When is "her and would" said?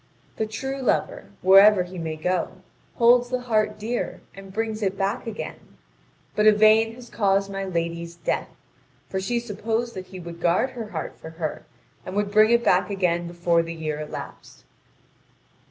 11.29-12.31